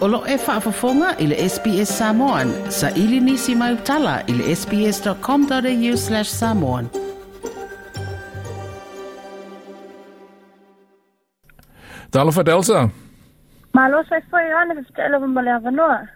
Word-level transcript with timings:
Olo 0.00 0.22
e 0.26 0.36
whaafafonga 0.36 1.14
i 1.18 1.26
le 1.26 1.48
SBS 1.48 1.98
Samoan. 1.98 2.52
Sa 2.68 2.90
ili 2.90 3.20
nisi 3.20 3.54
mai 3.54 3.72
utala 3.72 4.20
i 4.26 4.32
le 4.32 4.56
sbs.com.au 4.56 5.96
slash 5.96 6.28
samoan. 6.28 6.88
Talo 12.10 12.32
fa 12.32 12.42
Delsa. 12.42 12.88
Malo 13.72 14.04
sai 14.08 14.22
foi 14.30 14.52
ana 14.62 14.74
fe 14.74 14.92
tele 14.96 15.18
mo 15.18 15.40
le 15.40 15.52
avanoa. 15.52 16.06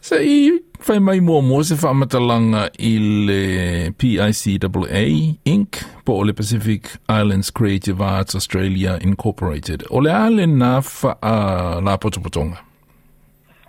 Sa 0.00 0.16
i 0.20 0.52
fai 0.80 1.00
mai 1.00 1.20
mua 1.20 1.42
mua 1.42 1.64
se 1.64 1.74
whamatalanga 1.74 2.68
i 2.78 2.98
le 2.98 3.90
PICAA 3.90 5.36
Inc. 5.44 5.76
po 6.04 6.12
o 6.12 6.22
le 6.22 6.32
Pacific 6.32 6.82
Islands 7.08 7.50
Creative 7.50 8.04
Arts 8.04 8.34
Australia 8.34 8.98
Incorporated. 9.02 9.84
O 9.90 10.00
le 10.00 10.12
ale 10.12 10.46
na 10.46 10.80
wha 11.02 11.16
uh, 11.22 11.84
la 11.84 11.98
potopotonga. 11.98 12.67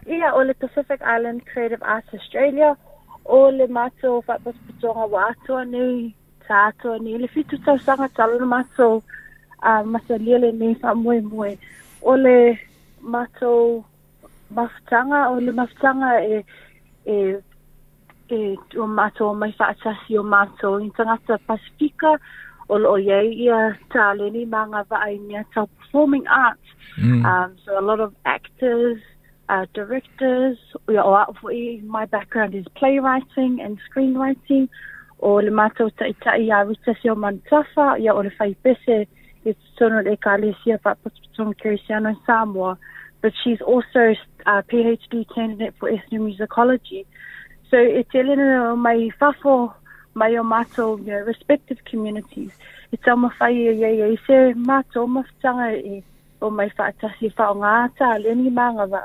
Ia 0.10 0.34
o 0.34 0.44
le 0.44 0.54
Pacific 0.54 1.00
Island 1.16 1.46
Creative 1.46 1.84
Arts 1.84 2.14
Australia 2.14 2.76
o 3.26 3.50
le 3.52 3.68
mato 3.68 4.24
whapapatonga 4.28 5.06
wa 5.14 5.30
atua 5.30 5.66
nei 5.66 6.16
ta 6.48 6.68
atua 6.70 6.98
nei 7.00 7.18
le 7.18 7.28
fitu 7.28 7.58
tau 7.66 7.78
sanga 7.78 8.08
talo 8.18 8.40
na 8.40 8.46
mato 8.46 9.04
a 9.62 9.84
masalia 9.84 10.40
le 10.44 10.52
nei 10.52 10.74
wha 10.82 10.96
mue 10.96 11.22
mue 11.22 11.52
o 12.02 12.16
le 12.16 12.58
mato 13.02 13.86
mafutanga 14.50 15.30
o 15.30 15.40
le 15.46 15.52
mafutanga 15.52 16.10
e 16.34 16.44
e 17.06 17.38
e 18.30 18.40
o 18.82 18.88
mato 18.88 19.34
mai 19.34 19.54
whaatasi 19.60 20.18
o 20.18 20.24
mato 20.24 20.80
i 20.80 20.90
tangata 20.98 21.38
Pasifika 21.48 22.18
o 22.70 22.78
lo 22.78 22.98
ye 22.98 23.20
ia 23.46 23.78
ta 23.94 24.14
le 24.14 24.30
ni 24.30 24.46
manga 24.46 24.82
va 24.90 24.98
ai 25.06 25.20
tau 25.54 25.68
performing 25.78 26.26
arts 26.28 26.70
Mm. 26.98 27.24
um, 27.24 27.56
so 27.64 27.80
a 27.80 27.82
lot 27.82 28.00
of 28.00 28.14
actors 28.26 29.00
uh, 29.50 29.66
directors. 29.74 30.58
Or 30.88 31.26
my 31.84 32.06
background 32.06 32.56
is 32.56 32.66
playwriting 32.76 33.60
and 33.62 33.80
screenwriting. 33.90 34.70
O 35.22 35.34
le 35.44 35.52
mātou 35.52 35.92
tai 36.00 36.14
tai 36.24 36.48
a 36.48 36.64
rita 36.64 36.96
si 37.02 37.10
o 37.10 37.16
mantafa, 37.16 38.00
ia 38.00 38.14
o 38.14 38.22
le 38.22 38.32
whai 38.40 38.56
pese, 38.64 39.06
e 39.44 39.54
tono 39.78 40.00
le 40.02 40.16
ka 40.16 40.36
le 40.36 40.56
sia 40.64 40.78
whapapatonga 40.78 41.60
Kerisiano 41.60 42.10
in 42.12 42.18
Samoa. 42.26 42.78
But 43.22 43.34
she's 43.44 43.60
also 43.60 44.16
a 44.46 44.64
PhD 44.64 45.26
candidate 45.36 45.74
for 45.78 45.92
ethnomusicology. 45.92 47.06
So 47.70 47.78
e 47.78 48.04
te 48.04 48.24
lena 48.24 48.72
o 48.72 48.76
mai 48.78 49.12
whafo 49.20 49.74
mai 50.16 50.38
o 50.38 50.44
mātou 50.44 51.00
you 51.00 51.12
know, 51.12 51.20
respective 51.26 51.84
communities. 51.84 52.52
E 52.94 52.98
tau 52.98 53.18
mawhai 53.18 53.52
e 53.52 53.74
iei 53.76 54.14
e 54.14 54.18
se 54.26 54.54
mātou 54.56 55.06
mawhitanga 55.06 55.74
e 55.76 56.02
o 56.42 56.50
mai 56.50 56.70
whaatasi 56.78 57.34
whao 57.36 57.60
ngāta, 57.60 58.16
leni 58.24 58.50
manga 58.50 58.88
wa. 58.88 59.04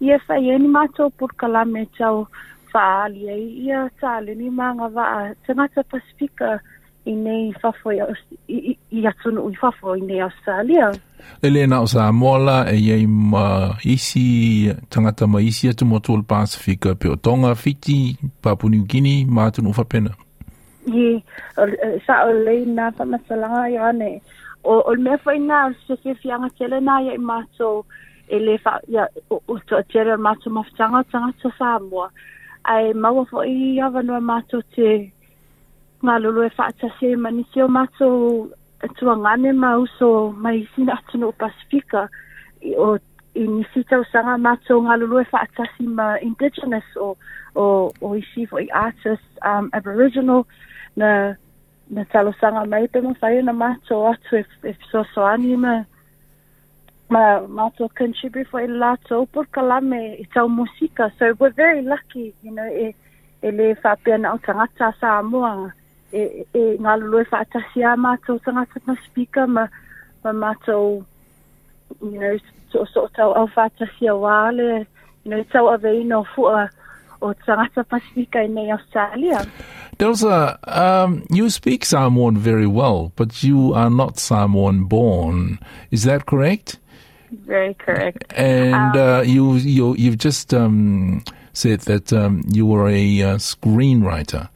ia 0.00 0.18
fai 0.26 0.44
e 0.50 0.58
ni 0.58 0.68
mātou 0.68 1.10
purkala 1.18 1.64
me 1.64 1.86
tau 1.98 2.26
whaali 2.72 3.28
e 3.32 3.36
ia 3.66 3.86
tāle 4.00 4.34
ni 4.36 4.50
mānga 4.50 4.90
waa 4.92 5.20
tangata 5.46 5.84
pasifika 5.84 6.58
i 7.06 7.14
nei 7.14 7.52
whafo 7.62 7.92
i, 7.94 8.00
i, 8.48 8.76
i 8.90 9.06
atunu 9.06 9.46
i 9.50 9.56
whafo 9.62 9.94
i 9.96 10.02
nei 10.02 10.20
Australia. 10.20 10.90
Elena 11.42 11.80
o 11.80 11.86
sa 11.86 12.10
mola 12.12 12.64
e 12.70 12.76
iei 12.76 13.06
ma 13.06 13.76
isi 13.84 14.72
tangata 14.90 15.26
ma 15.26 15.40
isi 15.40 15.70
atu 15.70 15.86
motuol 15.86 16.22
pasifika 16.22 16.94
pe 16.94 17.08
o 17.08 17.16
tonga 17.16 17.54
fiti 17.54 18.16
Papuniu 18.42 18.84
Gini 18.84 19.24
ma 19.24 19.46
atunu 19.46 19.72
whapena. 19.76 20.10
Ie, 20.86 21.22
sa 22.06 22.24
o 22.26 22.32
lei 22.46 22.66
nā 22.66 22.90
whamatalanga 22.98 23.62
i 23.70 23.78
ane. 23.90 24.10
O, 24.66 24.82
o 24.82 24.94
mea 24.98 25.18
whai 25.24 25.38
nā, 25.38 25.70
se 25.86 25.96
ke 26.02 26.14
fianga 26.22 26.50
tele 26.58 26.82
nā 26.82 26.98
i 27.14 27.18
mātou 27.18 27.84
e 28.28 28.38
le 28.38 28.58
fa 28.58 28.80
ia, 28.88 29.06
o, 29.30 29.40
o 29.46 29.58
to 29.68 29.82
tere 29.92 30.16
tanga 30.76 31.32
to 31.42 31.50
fa 31.58 31.78
mo 31.78 32.08
Ai 32.64 32.92
maua 32.94 33.24
fo 33.30 33.44
i 33.46 33.78
awanua 33.78 34.18
mātou 34.18 34.62
te 34.74 35.12
ngā 36.02 36.16
lulu 36.18 36.42
e 36.42 36.50
ni 37.00 37.16
manisi 37.16 37.62
o 37.62 37.68
mātou 37.68 38.50
e 38.82 38.88
tua 38.98 39.14
ngane 39.16 39.52
ma 39.52 39.76
uso 39.78 40.32
mai 40.32 40.66
sina 40.74 40.98
atunu 40.98 41.28
o 41.28 41.32
Pasifika. 41.32 42.08
I, 42.62 42.74
o, 42.74 42.98
i 43.34 43.46
nisi 43.46 43.84
tau 43.84 44.02
sanga 44.10 44.36
mātou 44.36 44.82
ngā 44.82 44.98
lulu 44.98 45.20
e 45.20 45.26
whaatase 45.30 45.86
ma 45.86 46.18
indigenous 46.18 46.84
o, 46.96 47.16
o, 47.54 47.92
o 48.00 48.14
isi 48.16 48.46
fo 48.46 48.58
i 48.58 48.68
artists, 48.74 49.38
um, 49.46 49.70
aboriginal, 49.72 50.44
na 50.96 51.36
na 51.90 52.04
talo 52.04 52.32
sanga 52.40 52.64
mai 52.66 52.88
pe 52.88 53.00
mo 53.00 53.14
fai 53.20 53.42
na 53.42 53.52
mato 53.52 54.06
atu 54.10 54.42
e, 54.42 54.72
so 54.90 55.04
so 55.14 55.22
ma 55.56 55.84
ma 57.08 57.70
contribute 57.94 58.48
for 58.48 58.60
por 59.32 59.44
kalame 59.46 60.26
so 60.34 61.34
we're 61.38 61.50
very 61.50 61.82
lucky 61.82 62.34
you 62.42 62.50
know 62.50 62.66
e 62.66 62.94
e 63.42 63.50
le 63.50 63.74
fa 63.76 63.96
pe 64.04 64.16
na 64.16 64.34
o 64.34 64.38
tangata 64.38 64.92
sa 65.00 65.22
mo 65.22 65.70
e 66.12 66.44
e 66.54 66.78
speaker 69.04 69.46
ma 69.46 69.66
ma 70.24 70.54
you 70.66 71.06
know 72.00 72.38
so 72.72 72.84
so 72.92 73.08
au 73.16 73.46
wale 74.20 74.86
you 75.24 75.30
know 75.30 75.44
no 76.04 76.26
o. 77.22 77.34
Delsa, 79.98 80.58
um, 80.68 81.26
you 81.30 81.48
speak 81.48 81.84
Samoan 81.84 82.36
very 82.36 82.66
well, 82.66 83.12
but 83.16 83.42
you 83.42 83.72
are 83.72 83.88
not 83.88 84.18
Samoan 84.18 84.84
born. 84.84 85.58
Is 85.90 86.04
that 86.04 86.26
correct? 86.26 86.78
Very 87.30 87.74
correct. 87.74 88.32
And 88.34 88.96
uh, 88.96 89.22
you, 89.24 89.54
you, 89.54 89.94
you've 89.96 90.18
just 90.18 90.54
um, 90.54 91.24
said 91.52 91.80
that 91.80 92.12
um, 92.12 92.42
you 92.48 92.66
were 92.66 92.88
a 92.88 93.22
uh, 93.22 93.36
screenwriter. 93.36 94.48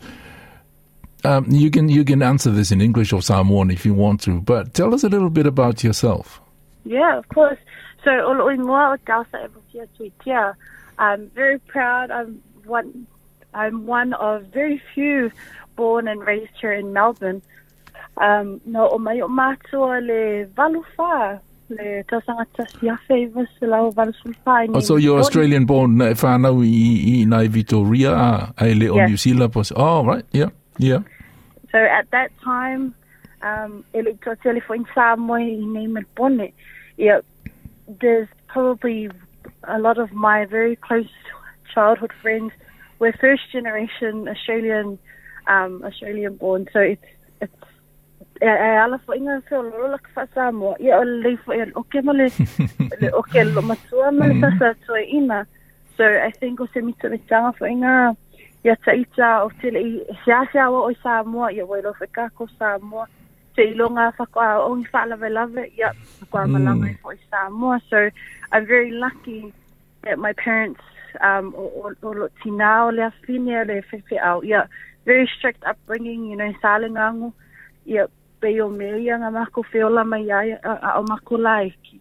Um, 1.22 1.47
you 1.50 1.70
can 1.70 1.91
you 1.91 2.03
can 2.03 2.22
answer 2.22 2.50
this 2.50 2.72
in 2.72 2.81
English 2.81 3.12
or 3.12 3.20
Samoan 3.20 3.70
if 3.70 3.84
you 3.84 3.92
want 3.92 4.22
to, 4.22 4.41
but 4.41 4.72
tell 4.72 4.94
us 4.94 5.04
a 5.04 5.08
little 5.08 5.28
bit 5.28 5.47
about 5.47 5.84
yourself. 5.84 6.41
Yeah, 6.84 7.19
of 7.19 7.28
course. 7.28 7.58
So, 8.04 8.10
o 8.10 8.48
ingoa 8.48 8.94
o 8.94 8.97
tausa 9.04 9.48
bukia 9.48 9.87
tuitia. 9.98 10.54
I'm 10.98 11.28
very 11.31 11.58
proud. 11.58 12.10
I'm 12.10 12.42
one. 12.64 13.06
I'm 13.52 13.87
one 13.87 14.14
of 14.14 14.44
very 14.44 14.81
few 14.94 15.31
born 15.76 16.08
and 16.08 16.25
raised 16.25 16.52
here 16.60 16.72
in 16.72 16.92
Melbourne. 16.92 17.42
Um, 18.16 18.60
no, 18.64 18.88
o 18.88 18.98
mai 18.98 19.20
o 19.20 19.28
mātua 19.28 20.00
le 20.00 20.47
valufa, 20.47 21.41
le 21.70 22.03
tausangata 22.10 22.66
siafe 22.66 23.19
vasalau 23.34 23.92
valusulfa. 23.94 24.66
Oh, 24.75 24.81
so 24.81 24.97
you're 24.97 25.19
Australian 25.20 25.64
born, 25.66 26.00
uh, 26.00 26.06
whānau 26.14 26.62
i, 26.66 27.20
i 27.22 27.25
nai 27.25 27.47
Vitoria, 27.48 28.12
a, 28.12 28.53
ai 28.58 28.72
le 28.75 28.88
o 28.91 28.97
Yes. 28.97 29.08
New 29.08 29.16
Zealand. 29.16 29.53
pos- 29.53 29.72
Oh, 29.76 30.04
right, 30.04 30.25
yeah, 30.32 30.50
yeah. 30.78 31.00
So 31.72 31.78
at 31.78 32.10
that 32.10 32.31
time, 32.42 32.94
um, 33.42 33.84
ele 33.94 34.12
to 34.25 34.36
telephone 34.42 34.84
Samoa 34.94 35.38
i 35.41 35.56
nei 35.64 35.86
Melbourne. 35.86 36.53
Yeah, 36.97 37.20
there's 38.00 38.28
probably 38.48 39.08
a 39.64 39.78
lot 39.78 39.98
of 39.98 40.12
my 40.12 40.44
very 40.47 40.75
close 40.76 41.08
childhood 41.72 42.12
friends 42.20 42.52
were 42.98 43.12
first 43.12 43.42
generation 43.52 44.28
Australian, 44.28 44.98
um, 45.47 45.82
Australian 45.84 46.34
born. 46.37 46.66
So 46.72 46.81
it's 46.81 47.06
it's 47.41 47.52
e 47.54 47.66
e 47.66 47.69
Eh, 48.40 48.48
eh, 48.48 48.76
ala 48.80 48.96
fo 49.04 49.12
inga 49.12 49.34
fe 49.44 49.56
o 49.56 49.62
lolo 49.62 49.88
lak 49.92 50.06
fa. 50.14 50.24
Ia 50.80 50.98
o 50.98 51.04
le 51.04 51.36
fo 51.44 51.52
o 51.76 51.82
ke 51.82 52.00
male 52.00 52.30
le 53.00 53.44
lo 53.54 53.60
matua 53.60 54.10
male 54.10 54.40
tasa 54.40 54.72
mm. 54.72 54.86
to 54.86 54.96
ina. 54.96 55.46
So 55.98 56.04
I 56.04 56.30
think 56.30 56.60
o 56.60 56.66
se 56.72 56.80
mita 56.80 57.08
mitanga 57.08 57.52
fo 57.58 57.66
inga 57.66 58.16
ia 58.64 58.76
taita 58.76 59.44
o 59.44 59.50
te 59.60 59.70
lei 59.70 60.00
sia 60.24 60.48
sia 60.52 60.70
o 60.70 60.88
o 60.88 60.92
Samoa 61.02 61.52
ia 61.52 61.66
wai 61.66 61.82
lo 61.82 61.92
feka 61.92 62.30
ko 62.34 62.48
Samoa. 62.58 63.04
Te 63.54 63.62
ilonga 63.75 64.08
whaka 64.16 64.64
o 64.64 64.72
ngi 64.75 64.88
wha 64.93 65.04
lave 65.04 65.28
lave 65.28 65.64
ia 65.76 65.93
whaka 66.32 66.46
mm. 66.46 66.52
malanga 66.52 66.88
i 66.88 66.96
fo 67.02 67.12
i 67.12 67.19
Samoa. 67.31 67.76
So 67.90 68.08
I'm 68.52 68.64
very 68.64 68.90
lucky 68.90 69.52
that 70.04 70.19
my 70.19 70.32
parents 70.32 70.81
um 71.20 71.52
o 71.54 71.93
o 72.02 72.08
lo 72.08 72.28
tina 72.43 72.86
o 72.86 72.88
le 72.88 73.04
afine 73.12 73.69
le 73.69 73.82
fefe 73.82 74.16
au. 74.16 74.40
Ia 74.40 74.64
very 75.04 75.28
strict 75.36 75.62
upbringing 75.64 76.25
you 76.25 76.36
know 76.36 76.52
salengangu 76.64 77.34
ia 77.84 78.08
pe 78.40 78.60
o 78.60 78.69
me 78.69 78.98
ia 79.00 79.19
nga 79.19 79.31
mako 79.31 79.62
feola 79.62 80.04
mai 80.04 80.31
ai 80.31 80.52
a, 80.62 80.98
o 80.98 81.02
mako 81.02 81.37
laiki 81.37 82.00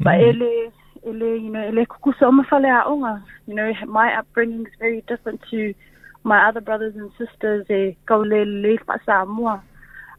But 0.00 0.14
ele, 0.14 0.72
ele, 1.04 1.42
you 1.42 1.50
know, 1.50 1.60
ele 1.60 1.86
kukusa 1.86 2.28
o 2.28 2.32
mawhale 2.32 2.70
a 2.70 2.84
onga. 2.88 3.22
You 3.46 3.54
know, 3.54 3.72
my 3.86 4.14
upbringing 4.16 4.66
is 4.66 4.72
very 4.78 5.02
different 5.08 5.40
to 5.50 5.74
my 6.22 6.48
other 6.48 6.60
brothers 6.60 6.94
and 6.94 7.10
sisters 7.18 7.66
e 7.68 7.96
kau 8.06 8.20
le 8.20 8.44
le 8.44 8.78
wha 8.86 8.98
Samoa. 9.04 9.62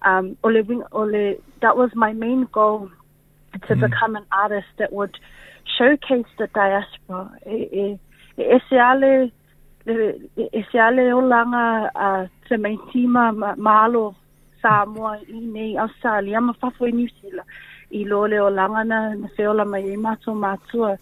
Um, 0.01 0.38
o 0.44 0.50
le 0.50 0.63
wing, 0.63 0.84
o 0.92 1.06
that 1.62 1.78
was 1.78 1.92
my 1.95 2.13
main 2.13 2.48
goal 2.52 2.90
to 3.68 3.75
become 3.75 4.16
an 4.16 4.25
artist 4.31 4.68
that 4.78 4.92
would 4.92 5.18
showcase 5.78 6.31
the 6.38 6.48
diaspora. 6.48 7.31
E, 7.45 7.56
e, 7.72 8.00
e 8.38 8.44
ese 8.44 8.74
ale, 8.74 9.31
le, 9.86 10.19
e 10.38 10.50
ese 10.54 10.75
ale 10.75 11.13
o 11.13 11.22
langa 11.22 11.90
uh, 11.95 12.28
te 12.48 12.56
meitima 12.57 13.31
ma, 13.36 13.56
malo 13.56 14.16
Samoa 14.62 15.20
i 15.28 15.40
nei 15.40 15.78
Australia 15.78 16.40
ma 16.42 16.54
i 16.62 16.92
New 16.92 17.08
Zealand 17.22 17.48
i 17.92 18.04
lo 18.06 18.26
le 18.28 18.40
o 18.40 18.50
langa 18.50 18.84
na, 18.86 19.00
whiola 19.38 19.66
mai 19.66 19.84
e 19.84 19.98
mātou 19.98 20.36
mātua. 20.36 20.98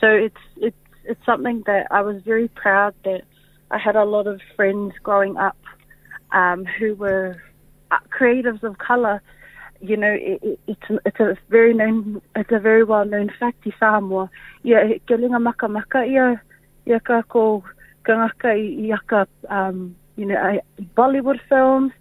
So 0.00 0.06
it's 0.08 0.44
it's 0.56 0.76
it's 1.04 1.24
something 1.24 1.62
that 1.66 1.86
I 1.90 2.00
was 2.02 2.22
very 2.22 2.48
proud 2.48 2.94
that 3.04 3.22
I 3.70 3.78
had 3.78 3.96
a 3.96 4.04
lot 4.04 4.26
of 4.26 4.40
friends 4.56 4.94
growing 5.02 5.36
up 5.36 5.58
um, 6.32 6.64
who 6.64 6.94
were 6.94 7.42
uh, 7.90 7.98
creatives 8.10 8.62
of 8.62 8.78
color. 8.78 9.22
You 9.80 9.96
know, 9.96 10.12
it, 10.12 10.42
it, 10.42 10.60
it's 10.66 11.02
it's 11.04 11.20
a 11.20 11.36
very 11.48 11.74
known, 11.74 12.22
it's 12.36 12.52
a 12.52 12.58
very 12.58 12.84
well 12.84 13.04
known 13.04 13.30
fact 13.38 13.64
in 13.64 13.72
Samoa. 13.78 14.30
Ia 14.64 14.98
ke 15.06 15.14
linga 15.18 15.40
maka 15.40 15.68
maka 15.68 16.04
ia 16.04 16.40
ia 16.86 17.00
ka 17.00 17.22
ko 17.22 17.62
kangaka 18.04 18.54
i 18.54 18.92
aka 18.92 19.26
um, 19.48 19.94
you 20.22 20.26
know, 20.30 20.38
I, 20.38 20.60
Bollywood 20.96 21.40
films 21.50 21.92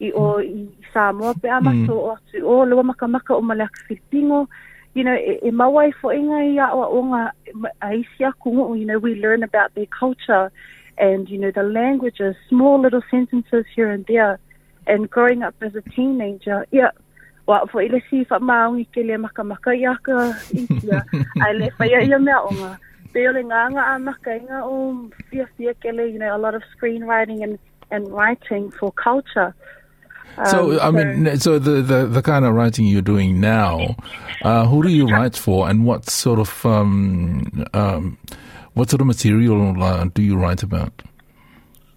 i 0.00 0.12
o 0.12 0.24
i 0.44 0.68
Samoa 0.92 1.32
pe 1.44 1.48
ama 1.48 1.72
mm. 1.72 1.88
o 1.88 2.12
atu 2.14 2.44
o 2.44 2.64
lewa 2.68 2.84
maka 2.92 3.08
maka 3.08 3.32
o 3.34 3.40
malaka 3.40 3.88
Filipino 3.88 4.44
you 4.94 5.04
know, 5.04 5.14
e, 5.14 5.38
e 5.42 5.50
mawai 5.50 5.92
fo 6.00 6.10
inga 6.12 6.38
i 6.42 6.58
a 6.58 6.70
o 6.74 7.02
nga 7.10 7.32
a 7.80 7.94
isi 7.94 8.24
aku, 8.24 8.74
you 8.74 8.84
know, 8.84 8.98
we 8.98 9.14
learn 9.14 9.42
about 9.42 9.74
their 9.74 9.86
culture 9.86 10.50
and, 10.98 11.28
you 11.28 11.38
know, 11.38 11.50
the 11.50 11.62
languages, 11.62 12.34
small 12.48 12.80
little 12.80 13.02
sentences 13.10 13.64
here 13.74 13.90
and 13.90 14.04
there. 14.06 14.38
And 14.86 15.08
growing 15.08 15.42
up 15.42 15.54
as 15.60 15.74
a 15.76 15.82
teenager, 15.94 16.66
yeah, 16.72 16.90
wa 17.46 17.66
fo 17.66 17.78
ile 17.78 18.02
si 18.10 18.24
fa 18.24 18.40
maungi 18.40 18.86
ke 18.90 19.06
le 19.06 19.18
maka 19.18 19.44
maka 19.44 19.70
i 19.70 19.84
aka 19.86 20.34
ia, 20.54 21.04
ai 21.44 21.52
le 21.52 21.70
fa 21.78 21.84
ia 21.86 22.00
ia 22.02 22.18
mea 22.18 22.40
o 22.42 22.50
nga. 22.50 22.78
Pe 23.12 23.26
ole 23.28 23.42
ngā 23.42 23.62
ngā 23.74 23.84
a 23.94 23.98
maka 23.98 24.36
inga 24.38 24.62
o 24.66 25.10
fia 25.30 25.46
fia 25.56 25.74
ke 25.74 25.94
le, 25.94 26.06
you 26.10 26.18
know, 26.18 26.34
a 26.34 26.38
lot 26.38 26.54
of 26.54 26.62
screenwriting 26.74 27.42
and, 27.42 27.58
and 27.90 28.08
writing 28.12 28.70
for 28.70 28.92
culture. 28.92 29.54
So, 30.46 30.80
um, 30.80 30.96
I 30.96 31.04
mean, 31.04 31.36
so 31.38 31.58
the, 31.58 31.82
the, 31.82 32.06
the 32.06 32.22
kind 32.22 32.44
of 32.44 32.54
writing 32.54 32.86
you're 32.86 33.02
doing 33.02 33.40
now, 33.40 33.96
uh, 34.42 34.64
who 34.66 34.82
do 34.82 34.88
you 34.88 35.06
write 35.06 35.36
for, 35.36 35.68
and 35.68 35.84
what 35.84 36.08
sort 36.08 36.38
of 36.38 36.64
um, 36.64 37.66
um, 37.74 38.16
what 38.74 38.88
sort 38.88 39.00
of 39.00 39.06
material 39.06 39.82
uh, 39.82 40.04
do 40.14 40.22
you 40.22 40.36
write 40.36 40.62
about? 40.62 41.02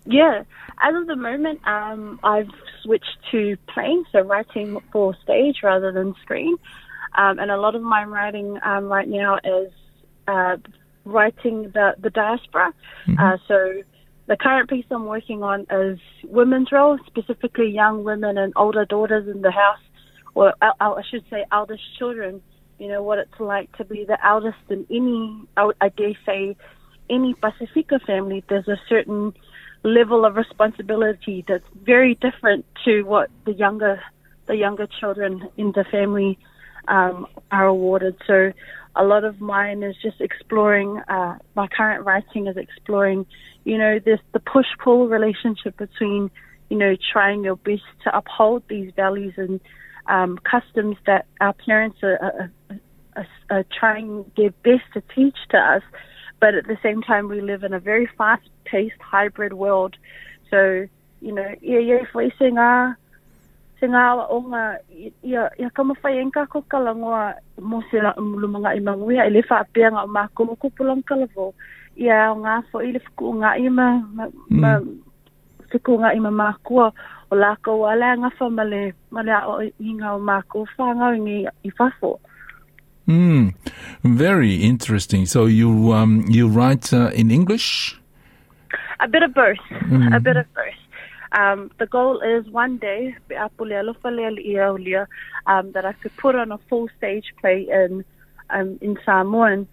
Yeah, 0.06 0.44
as 0.81 0.95
of 0.95 1.07
the 1.07 1.16
moment, 1.16 1.66
um, 1.66 2.19
I've 2.24 2.50
switched 2.81 3.18
to 3.31 3.56
playing, 3.68 4.04
so 4.12 4.22
writing 4.22 4.81
for 4.92 5.16
stage 5.24 5.57
rather 5.63 5.92
than 5.92 6.13
screen, 6.22 6.57
um, 7.16 7.40
and 7.40 7.50
a 7.50 7.57
lot 7.57 7.75
of 7.75 7.81
my 7.81 8.04
writing 8.04 8.60
um, 8.66 8.86
right 8.86 9.07
now 9.07 9.38
is 9.44 9.72
uh, 10.28 10.57
writing 11.06 11.72
the 11.74 11.95
the 12.00 12.10
diaspora. 12.10 12.74
Mm-hmm. 13.07 13.19
Uh, 13.19 13.38
so 13.48 13.84
the 14.28 14.38
current 14.38 14.70
piece 14.70 14.86
I'm 14.90 15.06
working 15.06 15.44
on 15.44 15.66
is 15.70 16.00
women's 16.24 16.72
roles, 16.72 17.00
specifically 17.08 17.70
young 17.70 18.04
women 18.04 18.38
and 18.38 18.54
older 18.56 18.86
daughters 18.86 19.28
in 19.28 19.42
the 19.42 19.52
house, 19.52 19.80
or 20.34 20.54
uh, 20.62 20.72
uh, 20.80 20.94
I 20.94 21.02
should 21.10 21.25
say 21.30 21.46
eldest 21.52 21.84
children. 21.98 22.42
You 22.80 22.88
know 22.90 23.04
what 23.04 23.20
it's 23.20 23.40
like 23.40 23.75
to 23.78 23.86
be 23.86 24.06
the 24.06 24.18
eldest 24.25 24.58
in 24.70 24.86
any, 24.90 25.48
I 25.58 25.90
dare 25.90 26.18
say, 26.25 26.56
any 27.10 27.34
Pacifica 27.36 28.00
family. 28.06 28.44
There's 28.50 28.68
a 28.68 28.80
certain 28.90 29.34
level 29.84 30.26
of 30.26 30.36
responsibility 30.36 31.44
that's 31.48 31.64
very 31.84 32.16
different 32.16 32.66
to 32.86 33.04
what 33.04 33.30
the 33.46 33.54
younger, 33.54 34.02
the 34.48 34.56
younger 34.56 34.88
children 35.00 35.50
in 35.58 35.74
the 35.74 35.86
family 35.92 36.40
um, 36.88 37.27
are 37.51 37.65
awarded. 37.65 38.15
So 38.27 38.51
a 38.95 39.03
lot 39.03 39.24
of 39.24 39.41
mine 39.41 39.83
is 39.83 39.95
just 40.01 40.21
exploring, 40.21 41.01
uh, 41.07 41.38
my 41.56 41.68
current 41.68 42.06
writing 42.06 42.47
is 42.47 42.57
exploring, 42.57 43.25
you 43.63 43.77
know, 43.77 44.00
this, 44.00 44.19
the 44.33 44.39
push 44.39 44.68
pull 44.83 45.07
relationship 45.07 45.77
between, 45.77 46.30
you 46.69 46.77
know, 46.77 46.95
trying 47.12 47.44
your 47.44 47.56
best 47.56 47.81
to 48.03 48.15
uphold 48.15 48.63
these 48.68 48.91
values 48.95 49.33
and 49.38 49.59
um, 50.07 50.38
customs 50.44 50.97
that 51.06 51.25
our 51.39 51.53
parents 51.53 51.97
are, 52.03 52.19
are, 52.21 52.51
are, 53.15 53.27
are 53.50 53.65
trying 53.80 54.30
their 54.38 54.51
best 54.63 54.83
to 54.94 55.01
teach 55.15 55.38
to 55.50 55.57
us. 55.57 55.81
But 56.39 56.56
at 56.56 56.68
the 56.68 56.77
same 56.83 57.01
time, 57.01 57.30
we 57.30 57.41
live 57.41 57.63
in 57.63 57.74
a 57.74 57.80
very 57.80 58.09
fast 58.18 58.47
paced 58.65 59.01
hybrid 59.01 59.53
world. 59.53 59.95
So, 60.50 60.88
you 61.21 61.31
know, 61.31 61.56
yeah, 61.62 61.80
yeah, 61.80 62.03
facing 62.13 62.57
our 62.57 62.97
se 63.83 63.89
ngā 63.91 64.03
o 64.31 64.39
ngā 64.47 64.63
ia, 65.27 65.50
ia 65.59 65.69
kamawhai 65.75 66.15
enka 66.21 66.45
ko 66.47 66.62
kalangoa 66.71 67.33
mo 67.59 67.81
se 67.91 68.00
lumanga 68.15 68.71
i 68.77 68.80
manguia 68.80 69.27
i 69.27 69.33
le 69.33 69.41
whaapea 69.44 69.91
ngā 69.91 70.03
o 70.07 70.12
māko 70.15 70.45
mo 70.47 70.56
kupulang 70.56 71.03
kalavo 71.03 71.51
ia 72.00 72.31
o 72.31 72.38
ngā 72.39 72.62
fo 72.71 72.80
i 72.80 72.94
le 72.95 73.01
whuku 73.03 73.33
ngā 73.41 73.57
i 73.59 73.69
ma, 73.69 73.88
ma, 74.15 74.30
ma 74.50 74.71
whuku 75.68 75.97
ngā 76.00 76.13
i 76.15 76.21
ma 76.24 76.31
mākua 76.31 76.94
o 77.27 77.35
lāko 77.35 77.75
ala 77.91 78.13
ngā 78.21 78.31
wha 78.39 78.50
ma 78.50 78.63
le, 78.63 78.83
ma 79.12 79.25
le 79.27 79.41
o 79.51 79.57
i 79.68 79.97
ngā 80.00 80.13
o 80.15 80.21
māko 80.31 80.63
whangau 80.77 81.19
i 81.27 81.44
i 81.44 81.74
whafo. 81.80 82.15
Mm, 83.03 83.51
very 84.06 84.63
interesting. 84.63 85.25
So 85.25 85.45
you 85.45 85.91
um, 85.91 86.24
you 86.30 86.47
write 86.47 86.94
uh, 86.94 87.12
in 87.12 87.31
English? 87.31 88.00
A 89.01 89.09
bit 89.09 89.24
of 89.24 89.33
both. 89.33 89.59
Mm. 89.91 90.15
A 90.15 90.21
bit 90.21 90.38
of 90.38 90.47
both. 90.56 90.82
Um, 91.33 91.71
the 91.80 91.88
goal 91.88 92.21
is 92.21 92.47
one 92.47 92.77
day 92.77 93.15
um, 95.47 95.71
that 95.71 95.85
I 95.85 95.94
could 95.94 96.15
put 96.18 96.35
on 96.35 96.51
a 96.51 96.57
full 96.69 96.89
stage 96.97 97.33
play 97.41 97.68
in 97.69 98.06
um, 98.51 98.77
in 98.81 98.97
Samoan. 99.03 99.68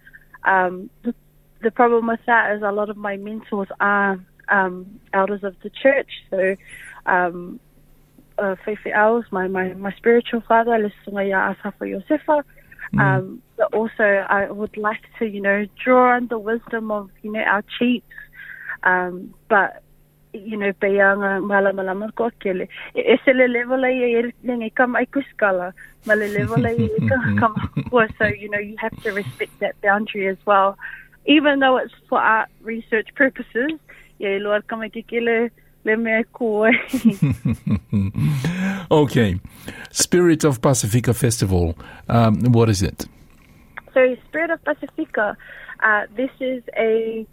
Um, 0.44 0.88
the, 1.04 1.14
the 1.62 1.70
problem 1.70 2.06
with 2.06 2.20
that 2.26 2.56
is 2.56 2.62
a 2.62 2.72
lot 2.72 2.88
of 2.88 2.96
my 2.96 3.16
mentors 3.18 3.68
are 3.78 4.18
um, 4.48 5.00
elders 5.12 5.44
of 5.44 5.54
the 5.62 5.70
church. 5.70 6.10
So, 6.30 6.56
um, 7.06 7.60
uh, 8.38 8.56
Fefe 8.66 8.92
Owls, 8.94 9.26
my, 9.30 9.46
my, 9.48 9.74
my 9.74 9.92
spiritual 9.92 10.40
father, 10.48 10.72
Lisungaya 10.72 11.54
Asafa 11.56 11.82
Yosefa. 11.82 12.42
Mm. 12.94 13.00
Um, 13.00 13.42
but 13.56 13.74
also, 13.74 14.02
I 14.02 14.50
would 14.50 14.76
like 14.76 15.02
to, 15.18 15.26
you 15.26 15.42
know, 15.42 15.66
draw 15.84 16.16
on 16.16 16.28
the 16.28 16.38
wisdom 16.38 16.90
of, 16.90 17.10
you 17.22 17.32
know, 17.32 17.40
our 17.40 17.62
chiefs. 17.78 18.06
Um, 18.82 19.34
but 19.48 19.82
you 20.32 20.56
know 20.56 20.72
peanga 20.72 21.42
mala 21.44 21.72
mala 21.72 21.94
mar 21.94 22.12
ko 22.12 22.30
kele. 22.40 22.68
E 22.94 23.16
se 23.24 23.32
le 23.32 23.48
level 23.48 23.84
ai 23.84 23.92
e 23.92 24.32
le 24.42 24.70
kam 24.70 24.96
ai 24.96 25.06
kuskala 25.06 25.72
mala 26.06 26.26
level 26.26 26.66
ai 26.66 26.88
kam 27.38 27.54
ko 27.90 28.06
so 28.18 28.26
you 28.26 28.48
know 28.48 28.58
you 28.58 28.76
have 28.78 28.96
to 29.02 29.12
respect 29.12 29.52
that 29.60 29.80
boundary 29.80 30.28
as 30.28 30.38
well. 30.46 30.76
Even 31.26 31.60
though 31.60 31.76
it's 31.76 31.92
for 32.08 32.18
art 32.18 32.48
research 32.62 33.08
purposes 33.14 33.72
yeah 34.18 34.38
lo 34.40 34.60
kam 34.68 34.88
ki 34.90 35.02
kele 35.02 35.50
le 35.84 35.96
me 35.96 36.24
ko 36.32 36.68
okay. 39.02 39.40
Spirit 39.90 40.44
of 40.44 40.60
pacifica 40.60 41.14
festival 41.14 41.74
um, 42.08 42.52
what 42.52 42.68
is 42.68 42.82
it? 42.82 43.06
So 43.94 44.16
spirit 44.28 44.50
of 44.50 44.62
pacifica 44.64 45.36
uh, 45.82 46.06
this 46.16 46.30
is 46.40 46.62
a 46.76 47.26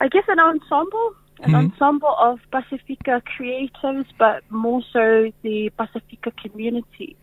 I 0.00 0.08
guess 0.08 0.24
an 0.28 0.40
ensemble 0.40 1.14
an 1.42 1.52
mm-hmm. 1.52 1.72
ensemble 1.72 2.14
of 2.18 2.38
Pacifica 2.50 3.22
creatives, 3.24 4.06
but 4.18 4.42
more 4.50 4.82
so 4.92 5.32
the 5.42 5.70
Pacifica 5.70 6.30
community. 6.32 7.16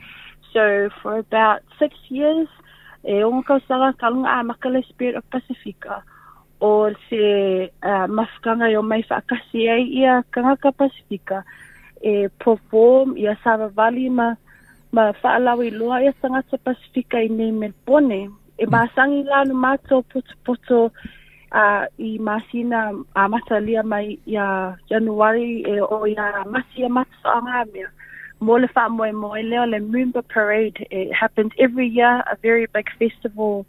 So 0.54 0.90
for 1.02 1.20
about 1.20 1.62
six 1.78 1.96
years, 2.10 2.48
e 3.04 3.24
onga 3.24 3.44
kausanga 3.48 3.94
kalunga 3.94 4.40
a 4.40 4.44
makale 4.44 4.82
spirit 4.90 5.16
of 5.16 5.30
Pacifica 5.30 6.04
o 6.60 6.90
se 7.10 7.72
uh, 7.84 8.08
mafkanga 8.08 8.72
yo 8.72 8.82
mai 8.82 9.04
whaakasi 9.10 9.70
ai 9.70 9.84
ia 10.02 10.24
kangaka 10.32 10.72
Pacifica 10.72 11.44
e 12.02 12.28
perform 12.44 13.18
ia 13.18 13.38
Sava 13.44 13.70
Valley 13.70 14.10
ma 14.10 14.36
ma 14.92 15.14
whaalawi 15.22 15.72
lua 15.72 16.02
ia 16.02 16.14
sangata 16.22 16.58
Pacifica 16.58 17.22
i 17.22 17.30
nei 17.30 17.52
Melbourne 17.52 18.30
e 18.58 18.66
mm. 18.66 19.54
mato 19.54 20.02
poto 20.02 20.34
poto 20.44 20.92
uh, 21.52 21.86
i 21.98 22.18
masina 22.20 23.04
a 23.16 23.28
matalia 23.28 23.84
mai 23.84 24.20
ia 24.26 24.78
Januari 24.90 25.64
e 25.66 25.82
o 25.82 26.06
ia 26.08 26.44
masia 26.46 26.90
matsaanga 26.90 27.66
mea. 27.74 27.90
Mo 28.40 28.58
le 28.58 28.68
wha 28.76 28.90
moe 28.90 29.12
moe 29.12 29.42
leo 29.42 29.66
le 29.66 29.80
Moomba 29.80 30.22
Parade. 30.28 30.86
It 30.92 31.14
happens 31.14 31.52
every 31.60 31.88
year, 31.88 32.24
a 32.32 32.36
very 32.42 32.68
big 32.68 32.88
festival 33.00 33.66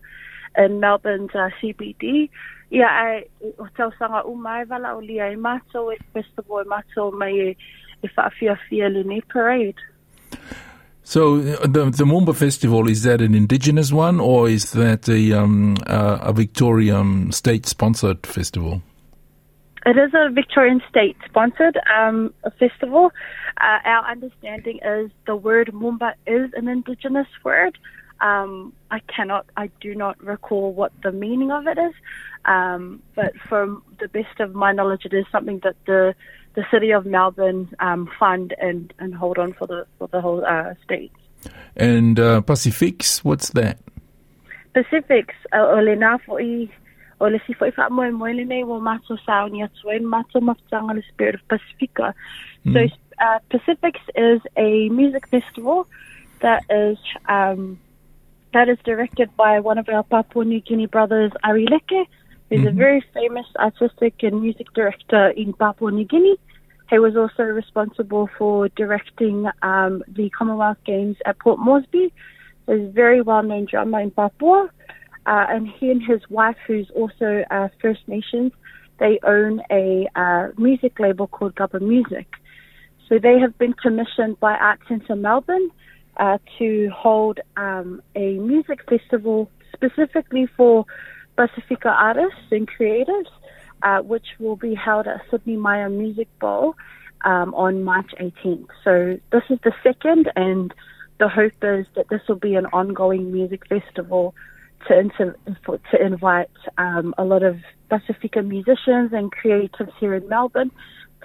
in 0.56 0.80
Melbourne's 0.80 1.34
uh, 1.34 1.50
CBD. 1.60 2.28
Ia 2.70 2.86
ai, 2.86 3.24
o 3.58 3.68
tau 3.76 3.90
sanga 3.98 4.22
umai 4.24 4.68
wala 4.68 4.94
o 4.94 5.00
lia 5.00 5.32
i 5.32 5.36
mato 5.36 5.90
e 5.90 5.96
festival 6.12 6.60
e 6.60 6.68
mato 6.68 7.10
mai 7.10 7.32
e, 7.32 7.56
e 8.02 8.08
whaafia 8.16 8.58
fia 8.68 8.88
le 8.88 9.22
parade. 9.32 9.80
So 11.08 11.38
the 11.38 11.86
the 11.86 12.04
Moomba 12.04 12.36
Festival 12.36 12.86
is 12.86 13.02
that 13.04 13.22
an 13.22 13.34
indigenous 13.34 13.90
one 13.90 14.20
or 14.20 14.46
is 14.46 14.72
that 14.72 15.08
a 15.08 15.32
um, 15.32 15.78
uh, 15.86 16.18
a 16.20 16.34
Victorian 16.34 17.32
state 17.32 17.64
sponsored 17.64 18.26
festival? 18.26 18.82
It 19.86 19.96
is 19.96 20.12
a 20.12 20.28
Victorian 20.30 20.82
state 20.86 21.16
sponsored 21.24 21.78
um, 21.96 22.34
festival. 22.58 23.10
Uh, 23.58 23.78
our 23.86 24.04
understanding 24.10 24.80
is 24.84 25.10
the 25.26 25.34
word 25.34 25.70
Moomba 25.72 26.12
is 26.26 26.50
an 26.52 26.68
indigenous 26.68 27.28
word. 27.42 27.78
Um, 28.20 28.74
I 28.90 28.98
cannot, 28.98 29.46
I 29.56 29.70
do 29.80 29.94
not 29.94 30.22
recall 30.22 30.74
what 30.74 30.92
the 31.02 31.12
meaning 31.12 31.50
of 31.50 31.66
it 31.66 31.78
is, 31.78 31.94
um, 32.44 33.00
but 33.14 33.32
from 33.48 33.82
the 33.98 34.08
best 34.08 34.40
of 34.40 34.54
my 34.54 34.72
knowledge, 34.72 35.06
it 35.06 35.14
is 35.14 35.24
something 35.32 35.60
that 35.62 35.76
the 35.86 36.14
the 36.58 36.66
city 36.72 36.90
of 36.90 37.06
Melbourne 37.06 37.68
um, 37.78 38.10
fund 38.18 38.54
and, 38.60 38.92
and 38.98 39.14
hold 39.14 39.38
on 39.38 39.52
for 39.52 39.66
the 39.66 39.86
for 39.98 40.08
the 40.08 40.20
whole 40.20 40.44
uh, 40.44 40.74
state. 40.84 41.12
And 41.76 42.18
uh, 42.18 42.40
Pacifics, 42.40 43.24
what's 43.24 43.50
that? 43.50 43.78
specifics 44.78 45.34
uh, 45.52 45.64
o 45.74 45.80
le 45.82 45.96
nā 45.96 46.16
fo'i 46.24 46.68
o 47.20 47.30
le 47.32 47.40
si 47.46 47.54
fo'i 47.58 47.72
wha 47.76 47.88
moe 47.90 48.10
moe 48.14 48.32
le 48.36 48.44
nei 48.44 48.64
wo 48.64 48.78
mato 48.80 49.16
sao 49.24 49.48
ni 49.48 49.62
atu 49.66 49.92
e 49.94 49.98
mato 49.98 50.40
mafutanga 50.40 50.94
le 50.94 51.02
Spirit 51.08 51.34
of 51.34 51.48
Pacifica. 51.48 52.14
So 52.72 52.86
uh, 53.20 53.38
Pacifics 53.50 54.00
is 54.14 54.40
a 54.56 54.88
music 54.90 55.28
festival 55.28 55.86
that 56.40 56.64
is 56.70 56.98
um, 57.26 57.78
that 58.52 58.68
is 58.68 58.78
directed 58.84 59.34
by 59.36 59.60
one 59.60 59.78
of 59.78 59.88
our 59.88 60.02
Papua 60.02 60.44
New 60.44 60.60
Guinea 60.60 60.86
brothers, 60.86 61.32
Ari 61.44 61.66
Leke, 61.66 62.06
who's 62.48 62.60
mm-hmm. 62.60 62.68
a 62.68 62.72
very 62.72 63.04
famous 63.14 63.46
artistic 63.58 64.14
and 64.22 64.40
music 64.40 64.72
director 64.74 65.28
in 65.30 65.52
Papua 65.52 65.90
New 65.90 66.04
Guinea. 66.04 66.36
He 66.90 66.98
was 66.98 67.16
also 67.16 67.42
responsible 67.42 68.30
for 68.38 68.68
directing 68.70 69.46
um, 69.62 70.02
the 70.08 70.30
Commonwealth 70.30 70.78
Games 70.86 71.16
at 71.26 71.38
Port 71.38 71.58
Moresby. 71.58 72.12
He's 72.66 72.80
a 72.80 72.90
very 72.90 73.20
well-known 73.20 73.66
drummer 73.70 74.00
in 74.00 74.10
Papua. 74.10 74.70
Uh, 75.26 75.44
and 75.50 75.68
he 75.68 75.90
and 75.90 76.02
his 76.02 76.22
wife, 76.30 76.56
who's 76.66 76.90
also 76.96 77.44
uh, 77.50 77.68
First 77.82 78.00
Nations, 78.06 78.52
they 78.98 79.20
own 79.22 79.60
a 79.70 80.08
uh, 80.16 80.48
music 80.56 80.98
label 80.98 81.26
called 81.26 81.54
Gubba 81.54 81.82
Music. 81.82 82.26
So 83.08 83.18
they 83.18 83.38
have 83.38 83.56
been 83.58 83.74
commissioned 83.74 84.40
by 84.40 84.54
Art 84.54 84.80
Centre 84.88 85.16
Melbourne 85.16 85.70
uh, 86.16 86.38
to 86.58 86.90
hold 86.96 87.40
um, 87.58 88.02
a 88.16 88.38
music 88.38 88.80
festival 88.88 89.50
specifically 89.74 90.48
for 90.56 90.86
Pacifica 91.38 91.88
artists 91.88 92.50
and 92.50 92.68
creatives, 92.68 93.30
uh, 93.82 94.00
which 94.00 94.26
will 94.40 94.56
be 94.56 94.74
held 94.74 95.06
at 95.06 95.20
Sidney 95.30 95.56
Myer 95.56 95.88
Music 95.88 96.26
Bowl 96.40 96.74
um, 97.24 97.54
on 97.54 97.84
March 97.84 98.10
18th. 98.20 98.66
So 98.82 99.20
this 99.30 99.44
is 99.48 99.58
the 99.62 99.72
second, 99.84 100.32
and 100.34 100.74
the 101.20 101.28
hope 101.28 101.52
is 101.62 101.86
that 101.94 102.08
this 102.10 102.22
will 102.28 102.42
be 102.50 102.56
an 102.56 102.66
ongoing 102.66 103.32
music 103.32 103.62
festival 103.68 104.34
to, 104.88 104.98
inter- 104.98 105.36
to 105.92 106.04
invite 106.04 106.50
um, 106.76 107.14
a 107.16 107.24
lot 107.24 107.44
of 107.44 107.56
Pacifica 107.88 108.42
musicians 108.42 109.12
and 109.12 109.32
creatives 109.32 109.92
here 110.00 110.14
in 110.14 110.28
Melbourne 110.28 110.72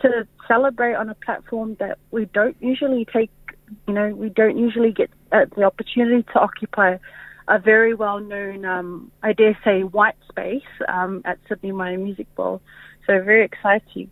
to 0.04 0.28
celebrate 0.48 0.94
on 0.94 1.10
a 1.10 1.16
platform 1.16 1.76
that 1.80 1.98
we 2.12 2.26
don't 2.26 2.56
usually 2.60 3.06
take, 3.06 3.32
you 3.88 3.96
know, 3.96 4.10
we 4.10 4.30
don't 4.30 4.60
usually 4.60 4.92
get 4.92 5.10
uh, 5.32 5.46
the 5.56 5.64
opportunity 5.64 6.24
to 6.34 6.40
occupy 6.40 6.98
a 7.48 7.60
very 7.60 7.94
well 7.94 8.20
known, 8.20 8.66
um, 8.66 9.12
I 9.22 9.34
dare 9.34 9.58
say, 9.64 9.84
white 9.84 10.16
space 10.30 10.64
um, 10.88 11.22
at 11.26 11.40
Sidney 11.48 11.72
Myer 11.72 11.98
Music 11.98 12.34
Bowl. 12.36 12.62
So 13.06 13.22
very 13.22 13.44
exciting. 13.44 14.10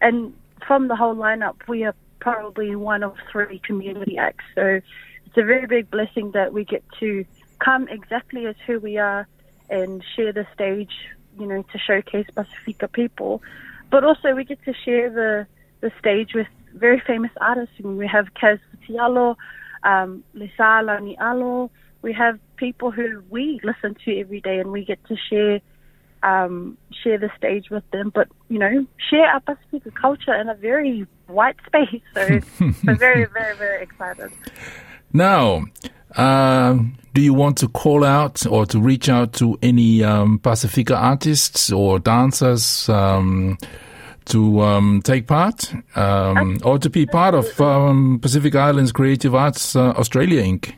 And 0.00 0.34
from 0.66 0.88
the 0.88 0.96
whole 0.96 1.14
lineup, 1.16 1.56
we 1.66 1.84
are 1.84 1.94
probably 2.20 2.76
one 2.76 3.02
of 3.02 3.16
three 3.32 3.58
community 3.58 4.16
acts. 4.18 4.44
So 4.54 4.80
it's 5.26 5.36
a 5.36 5.42
very 5.42 5.66
big 5.66 5.90
blessing 5.90 6.32
that 6.32 6.52
we 6.52 6.64
get 6.64 6.84
to 7.00 7.24
come 7.58 7.88
exactly 7.88 8.46
as 8.46 8.54
who 8.66 8.78
we 8.78 8.98
are 8.98 9.26
and 9.70 10.04
share 10.14 10.32
the 10.32 10.46
stage, 10.54 10.92
you 11.38 11.46
know, 11.46 11.62
to 11.62 11.78
showcase 11.78 12.26
Pacifica 12.34 12.88
people. 12.88 13.42
But 13.90 14.04
also 14.04 14.34
we 14.34 14.44
get 14.44 14.62
to 14.64 14.74
share 14.84 15.10
the, 15.10 15.46
the 15.80 15.90
stage 15.98 16.34
with 16.34 16.46
very 16.74 17.02
famous 17.06 17.30
artists. 17.40 17.74
I 17.78 17.86
mean, 17.86 17.96
we 17.96 18.06
have 18.06 18.26
Kaz 18.34 18.60
Tialo, 18.86 19.36
um, 19.82 20.24
Lisala 20.34 21.00
Nialo. 21.00 21.70
We 22.02 22.12
have 22.12 22.38
people 22.56 22.90
who 22.90 23.22
we 23.28 23.60
listen 23.64 23.96
to 24.04 24.20
every 24.20 24.40
day 24.40 24.58
and 24.58 24.70
we 24.70 24.84
get 24.84 25.04
to 25.06 25.16
share 25.28 25.60
um, 26.22 26.76
share 27.02 27.18
the 27.18 27.30
stage 27.36 27.70
with 27.70 27.88
them, 27.92 28.10
but 28.12 28.28
you 28.48 28.58
know, 28.58 28.86
share 29.10 29.26
our 29.26 29.40
Pacifica 29.40 29.90
culture 29.90 30.34
in 30.34 30.48
a 30.48 30.54
very 30.54 31.06
white 31.26 31.56
space. 31.66 32.02
So, 32.14 32.40
so 32.84 32.94
very, 32.94 33.26
very, 33.26 33.56
very 33.56 33.82
excited. 33.82 34.32
Now, 35.12 35.64
uh, 36.18 36.76
do 37.14 37.22
you 37.22 37.32
want 37.32 37.56
to 37.58 37.68
call 37.68 38.04
out 38.04 38.44
or 38.46 38.66
to 38.66 38.80
reach 38.80 39.08
out 39.08 39.32
to 39.34 39.58
any 39.62 40.02
um, 40.02 40.38
Pacifica 40.40 40.96
artists 40.96 41.72
or 41.72 41.98
dancers 41.98 42.88
um, 42.88 43.56
to 44.26 44.60
um, 44.60 45.00
take 45.02 45.26
part 45.26 45.72
um, 45.96 46.58
or 46.64 46.78
to 46.78 46.90
be 46.90 47.06
part 47.06 47.34
of 47.34 47.60
um, 47.60 48.18
Pacific 48.20 48.54
Islands 48.54 48.92
Creative 48.92 49.34
Arts 49.34 49.76
uh, 49.76 49.90
Australia 49.90 50.42
Inc.? 50.42 50.74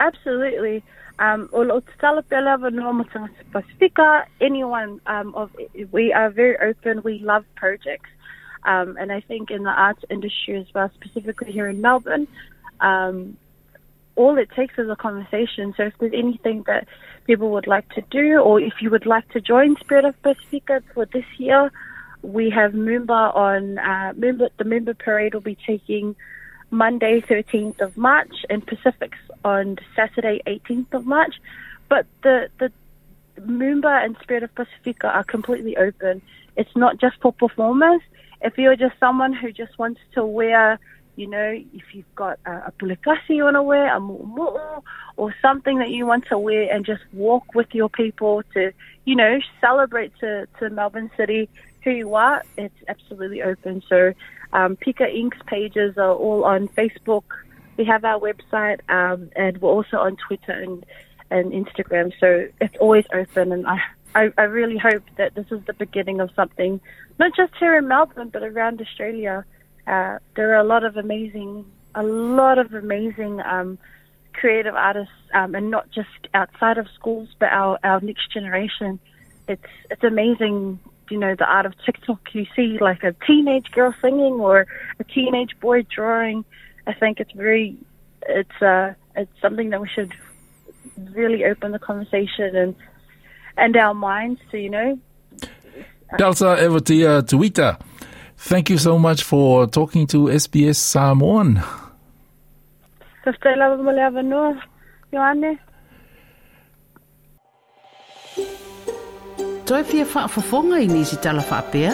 Absolutely. 0.00 0.82
Um, 1.18 1.48
Pacifica, 3.52 4.26
anyone 4.40 5.00
um, 5.06 5.34
of 5.34 5.50
we 5.92 6.12
are 6.12 6.30
very 6.30 6.58
open. 6.58 7.02
We 7.04 7.20
love 7.20 7.44
projects, 7.54 8.10
um, 8.64 8.96
and 8.98 9.12
I 9.12 9.20
think 9.20 9.50
in 9.50 9.62
the 9.62 9.70
arts 9.70 10.02
industry 10.10 10.56
as 10.56 10.66
well, 10.74 10.90
specifically 10.94 11.52
here 11.52 11.68
in 11.68 11.80
Melbourne, 11.80 12.26
um, 12.80 13.36
all 14.16 14.36
it 14.38 14.50
takes 14.50 14.78
is 14.78 14.88
a 14.88 14.96
conversation. 14.96 15.74
So 15.76 15.84
if 15.84 15.94
there's 15.98 16.12
anything 16.14 16.64
that 16.66 16.86
people 17.24 17.50
would 17.50 17.66
like 17.66 17.88
to 17.90 18.02
do, 18.10 18.38
or 18.38 18.60
if 18.60 18.74
you 18.80 18.90
would 18.90 19.06
like 19.06 19.28
to 19.30 19.40
join 19.40 19.76
Spirit 19.76 20.04
of 20.04 20.20
Pacifica 20.22 20.82
for 20.94 21.06
this 21.06 21.24
year, 21.38 21.70
we 22.22 22.50
have 22.50 22.72
Moomba 22.72 23.34
on 23.34 23.78
uh, 23.78 24.12
Moomba. 24.16 24.48
The 24.56 24.64
Moomba 24.64 24.98
parade 24.98 25.34
will 25.34 25.40
be 25.40 25.56
taking 25.66 26.14
Monday 26.70 27.20
13th 27.20 27.80
of 27.80 27.96
March 27.96 28.32
and 28.48 28.66
Pacifics 28.66 29.18
on 29.44 29.78
Saturday 29.96 30.40
18th 30.46 30.92
of 30.94 31.06
March. 31.06 31.34
But 31.88 32.06
the 32.22 32.48
the 32.58 32.72
Moomba 33.40 34.04
and 34.04 34.16
Spirit 34.22 34.42
of 34.42 34.54
Pacifica 34.54 35.08
are 35.08 35.24
completely 35.24 35.76
open. 35.76 36.22
It's 36.56 36.74
not 36.76 36.98
just 36.98 37.16
for 37.20 37.32
performers. 37.32 38.00
If 38.40 38.58
you're 38.58 38.76
just 38.76 38.98
someone 39.00 39.32
who 39.32 39.52
just 39.52 39.78
wants 39.78 40.00
to 40.14 40.24
wear 40.24 40.78
you 41.16 41.26
know, 41.26 41.50
if 41.72 41.94
you've 41.94 42.14
got 42.14 42.38
a, 42.46 42.50
a 42.50 42.72
pulekasi 42.78 43.30
you 43.30 43.44
want 43.44 43.56
to 43.56 43.62
wear, 43.62 43.94
a 43.94 44.00
mu'umu'u, 44.00 44.82
or 45.16 45.34
something 45.42 45.78
that 45.78 45.90
you 45.90 46.06
want 46.06 46.26
to 46.26 46.38
wear 46.38 46.72
and 46.74 46.84
just 46.84 47.02
walk 47.12 47.54
with 47.54 47.74
your 47.74 47.88
people 47.88 48.42
to, 48.54 48.72
you 49.04 49.16
know, 49.16 49.38
celebrate 49.60 50.12
to, 50.20 50.46
to 50.58 50.70
Melbourne 50.70 51.10
City 51.16 51.48
who 51.82 51.90
you 51.90 52.14
are, 52.14 52.42
it's 52.56 52.74
absolutely 52.88 53.42
open. 53.42 53.82
So, 53.88 54.12
um, 54.52 54.76
Pika 54.76 55.02
Inc.'s 55.02 55.40
pages 55.46 55.98
are 55.98 56.14
all 56.14 56.44
on 56.44 56.68
Facebook. 56.68 57.24
We 57.76 57.84
have 57.86 58.04
our 58.04 58.20
website, 58.20 58.80
um, 58.88 59.30
and 59.34 59.60
we're 59.60 59.70
also 59.70 59.98
on 59.98 60.16
Twitter 60.16 60.52
and, 60.52 60.84
and 61.30 61.52
Instagram. 61.52 62.12
So 62.20 62.48
it's 62.60 62.76
always 62.76 63.06
open, 63.12 63.52
and 63.52 63.66
I, 63.66 63.80
I, 64.14 64.32
I 64.36 64.42
really 64.42 64.76
hope 64.76 65.02
that 65.16 65.34
this 65.34 65.46
is 65.50 65.64
the 65.66 65.72
beginning 65.72 66.20
of 66.20 66.30
something, 66.36 66.80
not 67.18 67.34
just 67.34 67.54
here 67.58 67.76
in 67.76 67.88
Melbourne, 67.88 68.28
but 68.28 68.42
around 68.42 68.80
Australia. 68.80 69.44
Uh, 69.86 70.18
there 70.36 70.52
are 70.52 70.60
a 70.60 70.64
lot 70.64 70.84
of 70.84 70.96
amazing, 70.96 71.64
a 71.94 72.02
lot 72.02 72.58
of 72.58 72.72
amazing 72.72 73.40
um, 73.40 73.78
creative 74.32 74.74
artists, 74.74 75.12
um, 75.34 75.54
and 75.54 75.70
not 75.70 75.90
just 75.90 76.08
outside 76.34 76.78
of 76.78 76.86
schools, 76.94 77.28
but 77.38 77.50
our, 77.50 77.78
our 77.82 78.00
next 78.00 78.32
generation. 78.32 78.98
It's 79.48 79.62
it's 79.90 80.04
amazing, 80.04 80.78
you 81.10 81.18
know, 81.18 81.34
the 81.36 81.44
art 81.44 81.66
of 81.66 81.74
TikTok. 81.84 82.20
You 82.32 82.46
see 82.54 82.78
like 82.80 83.02
a 83.02 83.12
teenage 83.26 83.70
girl 83.72 83.94
singing 84.00 84.34
or 84.34 84.66
a 85.00 85.04
teenage 85.04 85.58
boy 85.60 85.82
drawing. 85.82 86.44
I 86.86 86.92
think 86.94 87.20
it's 87.20 87.32
very, 87.32 87.76
it's 88.28 88.62
uh, 88.62 88.94
it's 89.16 89.32
something 89.40 89.70
that 89.70 89.80
we 89.80 89.88
should 89.88 90.14
really 91.10 91.44
open 91.44 91.72
the 91.72 91.78
conversation 91.78 92.54
and 92.56 92.74
and 93.56 93.76
our 93.76 93.94
minds 93.94 94.40
to, 94.50 94.58
you 94.58 94.70
know. 94.70 94.98
Delsa 96.18 96.56
Evatia 96.58 97.22
Tuita. 97.22 97.78
Thank 98.48 98.70
you 98.70 98.78
so 98.78 98.98
much 98.98 99.22
for 99.22 99.66
talking 99.66 100.06
to 100.08 100.28
SBS 100.28 100.76
Samoan. 100.76 101.62
Toi 109.66 109.82
fia 109.84 110.04
whaafafonga 110.14 110.76
i 110.80 110.86
nisi 110.86 111.16
tala 111.16 111.42
whaapea? 111.50 111.92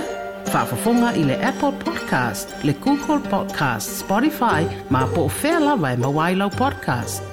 Whaafafonga 0.53 1.13
i 1.21 1.25
le 1.25 1.37
Apple 1.51 1.73
Podcast, 1.85 2.65
le 2.65 2.73
Google 2.73 3.21
Podcast, 3.31 4.01
Spotify, 4.03 4.65
ma 4.91 5.07
po 5.15 5.27
o 5.29 5.31
whea 5.43 5.61
lawa 5.61 5.93
e 5.93 5.97
mawailau 5.97 6.51
podcast. 6.51 7.28